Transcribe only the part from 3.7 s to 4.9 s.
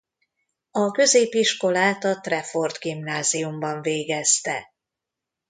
végezte.